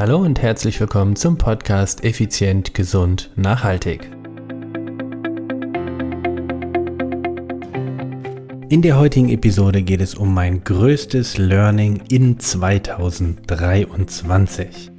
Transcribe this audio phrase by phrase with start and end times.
[0.00, 4.10] Hallo und herzlich willkommen zum Podcast Effizient, Gesund, Nachhaltig.
[8.70, 14.90] In der heutigen Episode geht es um mein größtes Learning in 2023.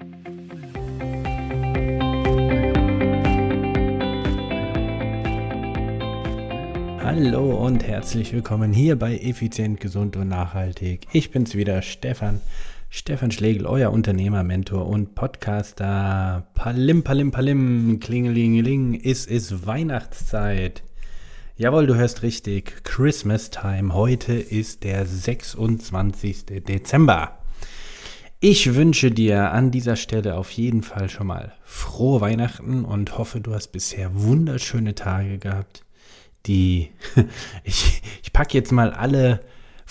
[7.03, 11.07] Hallo und herzlich willkommen hier bei Effizient, Gesund und Nachhaltig.
[11.11, 12.39] Ich bin's wieder, Stefan.
[12.93, 16.45] Stefan Schlegel, euer Unternehmer, Mentor und Podcaster.
[16.53, 20.83] Palim, palim, palim, klingelingeling, es ist Weihnachtszeit.
[21.55, 22.83] Jawohl, du hörst richtig.
[22.83, 23.93] Christmas Time.
[23.93, 26.47] Heute ist der 26.
[26.67, 27.37] Dezember.
[28.41, 33.39] Ich wünsche dir an dieser Stelle auf jeden Fall schon mal frohe Weihnachten und hoffe,
[33.39, 35.85] du hast bisher wunderschöne Tage gehabt.
[36.45, 36.89] Die,
[37.63, 39.39] ich, ich packe jetzt mal alle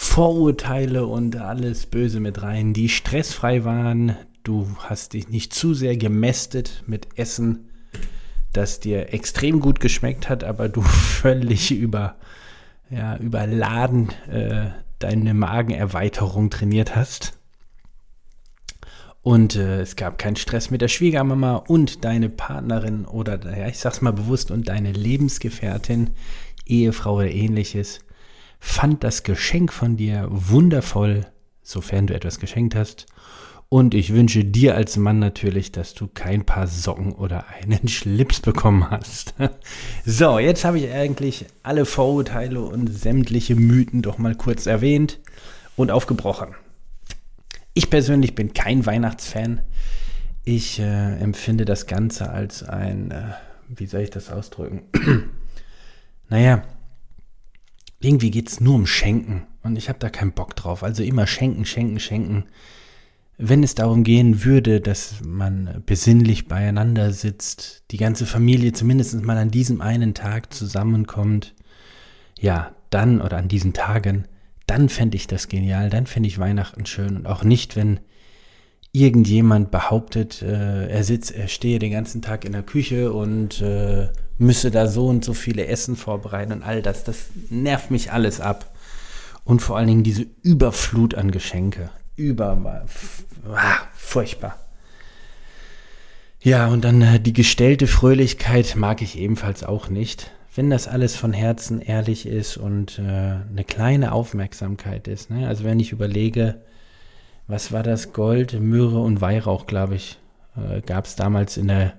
[0.02, 4.16] Vorurteile und alles Böse mit rein, die stressfrei waren.
[4.44, 7.68] Du hast dich nicht zu sehr gemästet mit Essen,
[8.54, 12.16] das dir extrem gut geschmeckt hat, aber du völlig über,
[12.88, 14.70] ja, überladen äh,
[15.00, 17.38] deine Magenerweiterung trainiert hast.
[19.20, 23.78] Und äh, es gab keinen Stress mit der Schwiegermama und deine Partnerin oder, ja, ich
[23.78, 26.10] sag's mal bewusst, und deine Lebensgefährtin,
[26.64, 28.00] Ehefrau oder ähnliches
[28.60, 31.26] fand das Geschenk von dir wundervoll,
[31.62, 33.06] sofern du etwas geschenkt hast.
[33.70, 38.40] Und ich wünsche dir als Mann natürlich, dass du kein paar Socken oder einen Schlips
[38.40, 39.34] bekommen hast.
[40.04, 45.20] so, jetzt habe ich eigentlich alle Vorurteile und sämtliche Mythen doch mal kurz erwähnt
[45.76, 46.54] und aufgebrochen.
[47.72, 49.60] Ich persönlich bin kein Weihnachtsfan.
[50.44, 53.22] Ich äh, empfinde das Ganze als ein, äh,
[53.68, 54.82] wie soll ich das ausdrücken?
[56.28, 56.64] naja,
[58.00, 60.82] irgendwie geht es nur um Schenken und ich habe da keinen Bock drauf.
[60.82, 62.44] Also immer schenken, schenken, schenken.
[63.36, 69.38] Wenn es darum gehen würde, dass man besinnlich beieinander sitzt, die ganze Familie zumindest mal
[69.38, 71.54] an diesem einen Tag zusammenkommt,
[72.38, 74.24] ja, dann oder an diesen Tagen,
[74.66, 78.00] dann fände ich das genial, dann fände ich Weihnachten schön und auch nicht, wenn
[78.92, 84.08] irgendjemand behauptet, äh, er sitzt, er stehe den ganzen Tag in der Küche und äh,
[84.38, 87.04] müsse da so und so viele Essen vorbereiten und all das.
[87.04, 88.72] Das nervt mich alles ab.
[89.44, 91.90] Und vor allen Dingen diese Überflut an Geschenke.
[92.16, 92.84] Über,
[93.54, 94.56] ah, furchtbar.
[96.42, 100.30] Ja, und dann äh, die gestellte Fröhlichkeit mag ich ebenfalls auch nicht.
[100.54, 105.30] Wenn das alles von Herzen ehrlich ist und äh, eine kleine Aufmerksamkeit ist.
[105.30, 105.46] Ne?
[105.46, 106.60] Also wenn ich überlege,
[107.50, 108.12] was war das?
[108.12, 110.18] Gold, Myrrhe und Weihrauch, glaube ich,
[110.56, 111.94] äh, gab es damals in der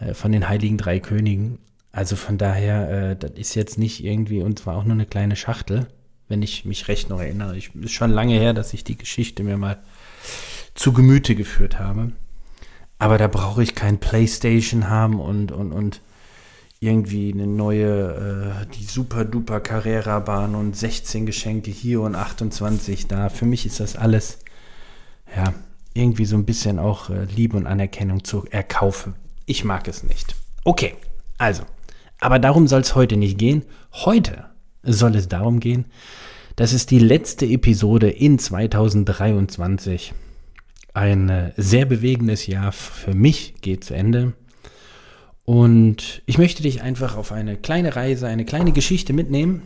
[0.00, 1.58] äh, von den Heiligen Drei Königen.
[1.92, 5.36] Also von daher, äh, das ist jetzt nicht irgendwie, und zwar auch nur eine kleine
[5.36, 5.86] Schachtel,
[6.28, 7.56] wenn ich mich recht noch erinnere.
[7.56, 9.78] Ich, ist schon lange her, dass ich die Geschichte mir mal
[10.74, 12.12] zu Gemüte geführt habe.
[12.98, 16.00] Aber da brauche ich kein Playstation haben und, und, und
[16.80, 23.28] irgendwie eine neue, äh, die super duper Carrera-Bahn und 16 Geschenke hier und 28 da.
[23.28, 24.38] Für mich ist das alles,
[25.34, 25.54] ja,
[25.94, 29.14] irgendwie so ein bisschen auch äh, Liebe und Anerkennung zu erkaufen.
[29.46, 30.34] Ich mag es nicht.
[30.64, 30.94] Okay,
[31.38, 31.62] also,
[32.18, 33.64] aber darum soll es heute nicht gehen.
[33.92, 34.46] Heute
[34.82, 35.86] soll es darum gehen,
[36.56, 40.14] dass es die letzte Episode in 2023.
[40.94, 44.32] Ein äh, sehr bewegendes Jahr für mich geht zu Ende.
[45.44, 49.62] Und ich möchte dich einfach auf eine kleine Reise, eine kleine Geschichte mitnehmen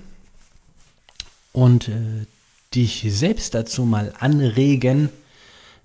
[1.53, 2.27] und äh,
[2.75, 5.11] dich selbst dazu mal anregen,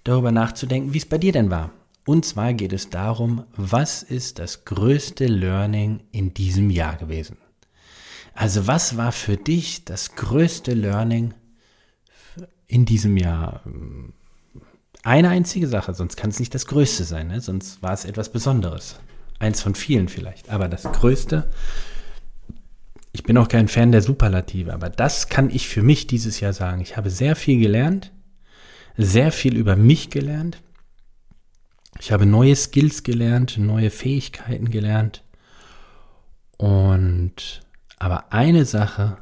[0.03, 1.71] darüber nachzudenken, wie es bei dir denn war.
[2.05, 7.37] Und zwar geht es darum, was ist das größte Learning in diesem Jahr gewesen?
[8.33, 11.33] Also was war für dich das größte Learning
[12.67, 13.61] in diesem Jahr?
[15.03, 17.41] Eine einzige Sache, sonst kann es nicht das größte sein, ne?
[17.41, 18.99] sonst war es etwas Besonderes.
[19.39, 21.49] Eins von vielen vielleicht, aber das größte.
[23.11, 26.53] Ich bin auch kein Fan der Superlative, aber das kann ich für mich dieses Jahr
[26.53, 26.81] sagen.
[26.81, 28.11] Ich habe sehr viel gelernt,
[28.97, 30.61] sehr viel über mich gelernt
[31.99, 35.23] ich habe neue Skills gelernt, neue Fähigkeiten gelernt.
[36.57, 37.61] Und
[37.97, 39.17] aber eine Sache,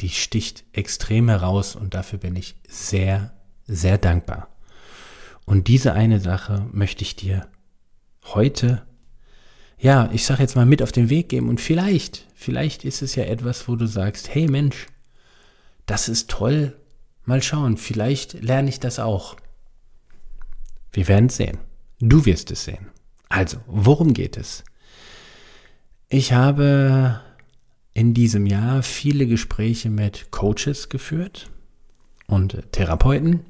[0.00, 3.32] die sticht extrem heraus und dafür bin ich sehr,
[3.66, 4.48] sehr dankbar.
[5.44, 7.46] Und diese eine Sache möchte ich dir
[8.24, 8.82] heute,
[9.78, 13.14] ja, ich sage jetzt mal mit auf den Weg geben und vielleicht, vielleicht ist es
[13.14, 14.88] ja etwas, wo du sagst, hey Mensch,
[15.86, 16.76] das ist toll,
[17.28, 19.36] mal schauen, vielleicht lerne ich das auch.
[20.92, 21.58] Wir werden sehen.
[22.00, 22.88] Du wirst es sehen.
[23.28, 24.64] Also, worum geht es?
[26.08, 27.20] Ich habe
[27.92, 31.50] in diesem Jahr viele Gespräche mit Coaches geführt
[32.26, 33.44] und Therapeuten.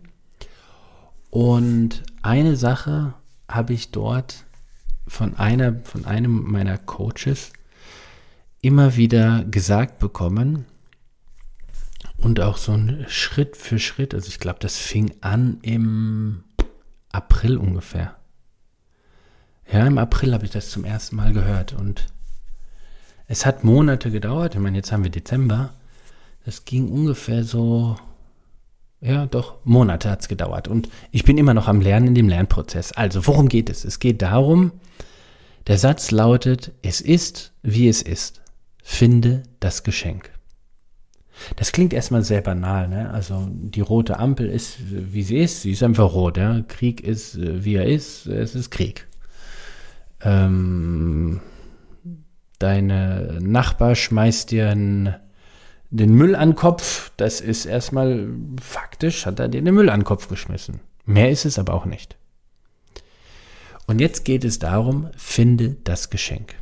[1.30, 3.14] Und eine Sache
[3.48, 4.44] habe ich dort
[5.06, 7.52] von einer, von einem meiner Coaches
[8.60, 10.66] immer wieder gesagt bekommen
[12.18, 16.44] und auch so ein Schritt für Schritt, also ich glaube, das fing an im
[17.10, 18.16] April ungefähr.
[19.72, 22.06] Ja, im April habe ich das zum ersten Mal gehört und
[23.26, 24.54] es hat Monate gedauert.
[24.54, 25.74] Ich meine, jetzt haben wir Dezember.
[26.44, 27.96] Das ging ungefähr so,
[29.00, 30.66] ja, doch, Monate hat es gedauert.
[30.66, 32.92] Und ich bin immer noch am Lernen in dem Lernprozess.
[32.92, 33.84] Also, worum geht es?
[33.84, 34.72] Es geht darum,
[35.66, 38.40] der Satz lautet, es ist, wie es ist.
[38.82, 40.30] Finde das Geschenk.
[41.56, 43.10] Das klingt erstmal sehr banal, ne?
[43.10, 46.62] Also die rote Ampel ist, wie sie ist, sie ist einfach rot, ja.
[46.66, 49.06] Krieg ist, wie er ist, es ist Krieg.
[50.20, 51.40] Ähm,
[52.58, 55.14] deine Nachbar schmeißt dir einen,
[55.90, 58.28] den Müll an den Kopf, das ist erstmal
[58.60, 60.80] faktisch, hat er dir den Müll an den Kopf geschmissen.
[61.04, 62.16] Mehr ist es aber auch nicht.
[63.86, 66.54] Und jetzt geht es darum, finde das Geschenk.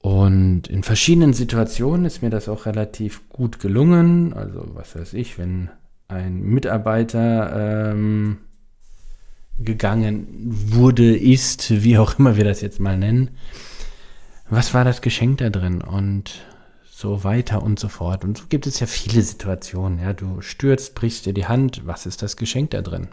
[0.00, 4.32] Und in verschiedenen Situationen ist mir das auch relativ gut gelungen.
[4.32, 5.70] Also was weiß ich, wenn
[6.08, 8.38] ein Mitarbeiter ähm,
[9.58, 13.30] gegangen wurde, ist, wie auch immer wir das jetzt mal nennen,
[14.48, 16.46] was war das Geschenk da drin und
[16.90, 18.24] so weiter und so fort.
[18.24, 20.00] Und so gibt es ja viele Situationen.
[20.00, 23.08] Ja, du stürzt, brichst dir die Hand, was ist das Geschenk da drin?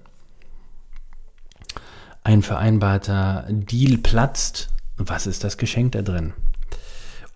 [2.24, 6.34] Ein vereinbarter Deal platzt, was ist das Geschenk da drin?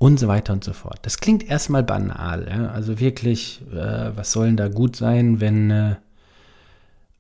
[0.02, 0.98] Und so weiter und so fort.
[1.04, 2.48] Das klingt erstmal banal.
[2.50, 2.70] Ja?
[2.70, 5.96] Also wirklich, äh, was soll denn da gut sein, wenn äh,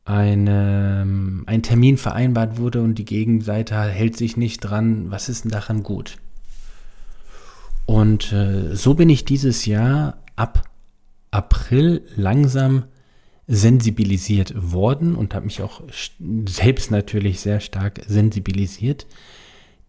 [0.03, 5.11] eine, ähm, ein Termin vereinbart wurde und die Gegenseite hält sich nicht dran?
[5.11, 6.17] Was ist denn daran gut?
[7.85, 10.67] Und äh, so bin ich dieses Jahr ab
[11.29, 12.85] April langsam
[13.45, 15.83] sensibilisiert worden und habe mich auch
[16.47, 19.05] selbst natürlich sehr stark sensibilisiert,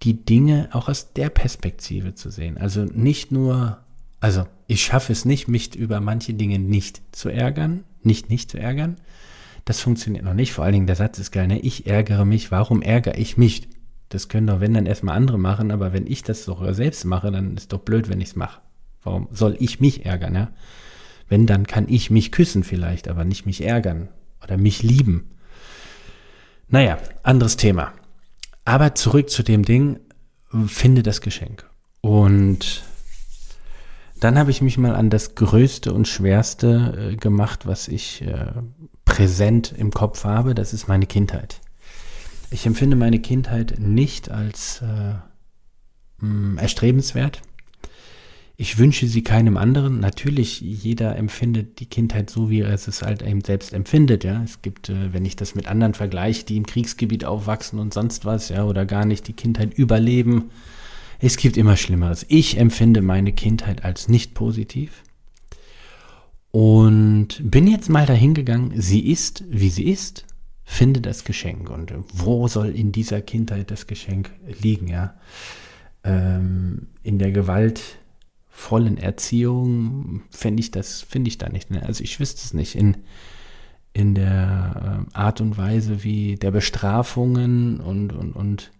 [0.03, 2.59] die Dinge auch aus der Perspektive zu sehen.
[2.59, 3.79] Also nicht nur,
[4.21, 8.59] also ich schaffe es nicht, mich über manche Dinge nicht zu ärgern, nicht nicht zu
[8.59, 8.97] ärgern.
[9.65, 10.53] Das funktioniert noch nicht.
[10.53, 11.61] Vor allen Dingen der Satz ist geil, ne?
[11.61, 13.69] Ich ärgere mich, warum ärgere ich mich?
[14.09, 17.31] Das können doch, wenn dann erstmal andere machen, aber wenn ich das doch selbst mache,
[17.31, 18.61] dann ist doch blöd, wenn ich es mache.
[19.03, 20.51] Warum soll ich mich ärgern, ja?
[21.29, 24.09] Wenn, dann kann ich mich küssen vielleicht, aber nicht mich ärgern
[24.43, 25.31] oder mich lieben.
[26.69, 27.93] Naja, anderes Thema.
[28.65, 30.01] Aber zurück zu dem Ding,
[30.67, 31.69] finde das Geschenk.
[32.01, 32.83] Und
[34.21, 38.53] dann habe ich mich mal an das Größte und Schwerste äh, gemacht, was ich äh,
[39.05, 40.55] präsent im Kopf habe.
[40.55, 41.61] Das ist meine Kindheit.
[42.51, 45.15] Ich empfinde meine Kindheit nicht als äh,
[46.57, 47.43] erstrebenswert.
[48.63, 49.99] Ich wünsche sie keinem anderen.
[49.99, 54.23] Natürlich, jeder empfindet die Kindheit so, wie er es halt eben selbst empfindet.
[54.23, 57.93] Ja, es gibt, äh, wenn ich das mit anderen vergleiche, die im Kriegsgebiet aufwachsen und
[57.93, 60.53] sonst was, ja, oder gar nicht die Kindheit überleben.
[61.19, 62.25] Es gibt immer Schlimmeres.
[62.29, 65.03] Ich empfinde meine Kindheit als nicht positiv
[66.53, 68.75] und bin jetzt mal dahin gegangen.
[68.77, 70.25] Sie ist, wie sie ist
[70.65, 71.69] finde das Geschenk.
[71.69, 74.31] Und wo soll in dieser Kindheit das Geschenk
[74.63, 75.15] liegen, ja?
[76.05, 77.33] Ähm, in der
[78.53, 81.71] gewaltvollen Erziehung finde ich das, finde ich da nicht.
[81.71, 81.83] Ne?
[81.85, 82.75] Also ich wüsste es nicht.
[82.75, 82.99] In,
[83.93, 88.73] in der äh, Art und Weise wie der Bestrafungen und, und, und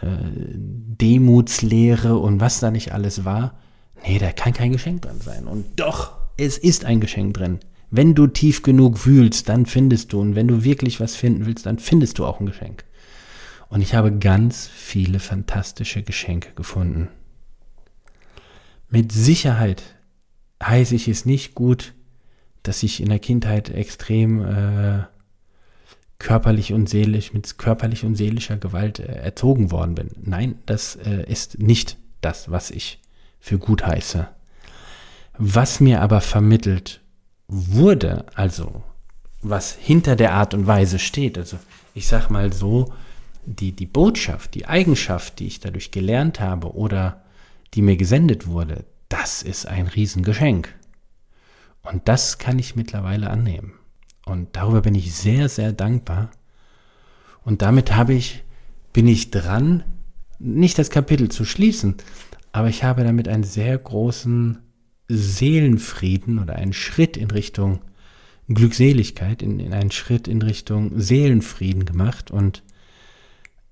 [0.00, 3.58] äh, Demutslehre und was da nicht alles war.
[4.06, 5.46] Nee, da kann kein Geschenk drin sein.
[5.46, 7.58] Und doch, es ist ein Geschenk drin.
[7.90, 10.20] Wenn du tief genug wühlst, dann findest du.
[10.20, 12.84] Und wenn du wirklich was finden willst, dann findest du auch ein Geschenk.
[13.68, 17.08] Und ich habe ganz viele fantastische Geschenke gefunden.
[18.88, 19.82] Mit Sicherheit
[20.62, 21.94] heiße ich es nicht gut,
[22.62, 25.04] dass ich in der Kindheit extrem äh,
[26.18, 30.10] körperlich und seelisch, mit körperlich und seelischer Gewalt äh, erzogen worden bin.
[30.22, 33.00] Nein, das äh, ist nicht das, was ich
[33.38, 34.28] für gut heiße.
[35.38, 37.00] Was mir aber vermittelt
[37.48, 38.82] wurde, also
[39.42, 41.58] was hinter der Art und Weise steht, also
[41.94, 42.92] ich sag mal so,
[43.44, 47.22] die, die Botschaft, die Eigenschaft, die ich dadurch gelernt habe oder
[47.74, 50.74] die mir gesendet wurde, das ist ein Riesengeschenk.
[51.82, 53.74] Und das kann ich mittlerweile annehmen.
[54.24, 56.30] Und darüber bin ich sehr, sehr dankbar.
[57.44, 58.42] Und damit habe ich,
[58.92, 59.84] bin ich dran,
[60.38, 61.94] nicht das Kapitel zu schließen,
[62.52, 64.58] aber ich habe damit einen sehr großen
[65.08, 67.80] Seelenfrieden oder einen Schritt in Richtung
[68.48, 72.62] Glückseligkeit, in, in einen Schritt in Richtung Seelenfrieden gemacht und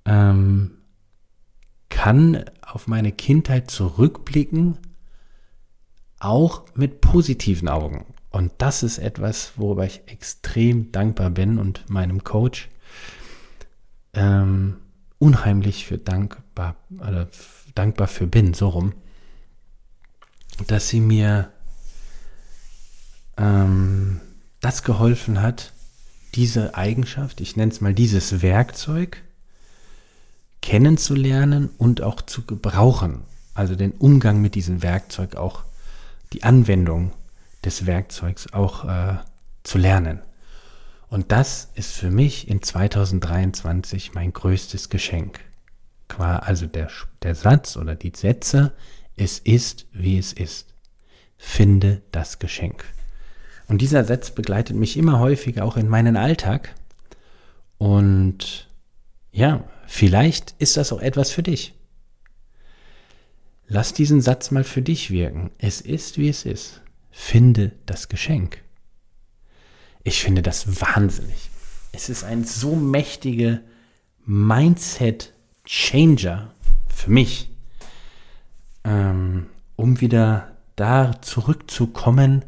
[0.04, 0.72] ähm,
[1.94, 4.78] kann auf meine Kindheit zurückblicken,
[6.18, 8.04] auch mit positiven Augen.
[8.30, 12.68] Und das ist etwas, worüber ich extrem dankbar bin und meinem Coach.
[14.12, 14.76] ähm,
[15.18, 17.28] unheimlich für dankbar, oder
[17.74, 18.92] dankbar für bin, so rum,
[20.66, 21.50] dass sie mir
[23.36, 24.20] ähm,
[24.60, 25.72] das geholfen hat,
[26.34, 29.23] diese Eigenschaft, ich nenne es mal dieses Werkzeug,
[30.64, 33.20] kennenzulernen und auch zu gebrauchen.
[33.52, 35.62] Also den Umgang mit diesem Werkzeug, auch
[36.32, 37.12] die Anwendung
[37.66, 39.18] des Werkzeugs auch äh,
[39.62, 40.20] zu lernen.
[41.08, 45.40] Und das ist für mich in 2023 mein größtes Geschenk.
[46.16, 46.88] Also der,
[47.22, 48.72] der Satz oder die Sätze,
[49.16, 50.72] es ist, wie es ist.
[51.36, 52.86] Finde das Geschenk.
[53.68, 56.74] Und dieser Satz begleitet mich immer häufiger auch in meinen Alltag.
[57.76, 58.70] Und
[59.30, 61.74] ja, vielleicht ist das auch etwas für dich.
[63.66, 65.50] Lass diesen Satz mal für dich wirken.
[65.58, 66.82] Es ist, wie es ist.
[67.10, 68.62] Finde das Geschenk.
[70.02, 71.50] Ich finde das wahnsinnig.
[71.92, 73.60] Es ist ein so mächtiger
[74.26, 76.52] Mindset-Changer
[76.88, 77.50] für mich,
[78.84, 82.44] ähm, um wieder da zurückzukommen,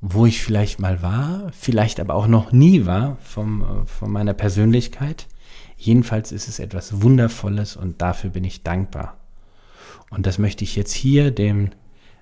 [0.00, 4.34] wo ich vielleicht mal war, vielleicht aber auch noch nie war vom, äh, von meiner
[4.34, 5.26] Persönlichkeit.
[5.82, 9.16] Jedenfalls ist es etwas Wundervolles und dafür bin ich dankbar.
[10.10, 11.74] Und das möchte ich jetzt hier den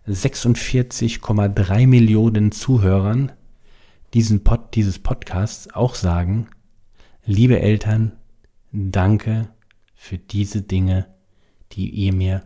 [0.07, 3.33] 46,3 Millionen Zuhörern
[4.15, 6.47] diesen Pod, dieses Podcasts auch sagen,
[7.25, 8.13] liebe Eltern,
[8.71, 9.49] danke
[9.93, 11.09] für diese Dinge,
[11.73, 12.45] die ihr mir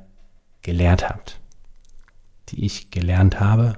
[0.62, 1.42] gelehrt habt,
[2.48, 3.74] die ich gelernt habe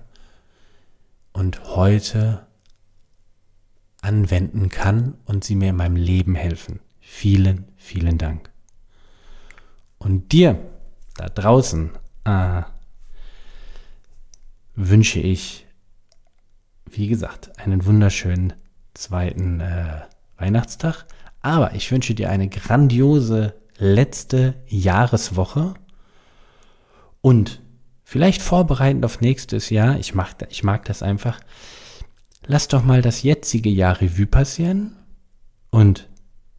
[1.33, 2.47] und heute
[4.03, 6.79] anwenden kann und sie mir in meinem Leben helfen.
[7.17, 8.51] Vielen, vielen Dank.
[9.99, 10.59] Und dir
[11.17, 11.93] da draußen
[12.25, 12.63] äh,
[14.75, 15.65] wünsche ich,
[16.91, 18.53] wie gesagt, einen wunderschönen
[18.95, 20.01] zweiten äh,
[20.39, 21.07] Weihnachtstag.
[21.41, 25.75] Aber ich wünsche dir eine grandiose letzte Jahreswoche
[27.21, 27.63] und
[28.07, 31.41] Vielleicht vorbereitend auf nächstes Jahr, ich mag, ich mag das einfach.
[32.47, 34.95] Lass doch mal das jetzige Jahr Revue passieren
[35.71, 36.07] und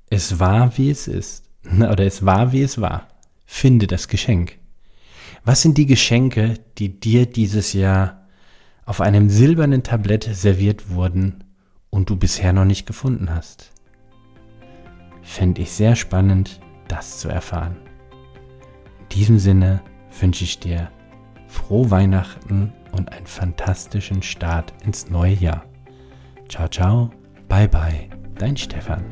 [0.09, 1.43] es war, wie es ist.
[1.65, 3.07] Oder es war, wie es war.
[3.45, 4.57] Finde das Geschenk.
[5.43, 8.25] Was sind die Geschenke, die dir dieses Jahr
[8.85, 11.43] auf einem silbernen Tablett serviert wurden
[11.89, 13.71] und du bisher noch nicht gefunden hast?
[15.21, 17.77] Fände ich sehr spannend, das zu erfahren.
[19.01, 19.81] In diesem Sinne
[20.19, 20.89] wünsche ich dir
[21.47, 25.65] frohe Weihnachten und einen fantastischen Start ins neue Jahr.
[26.49, 27.11] Ciao, ciao,
[27.47, 29.03] bye bye, dein Stefan.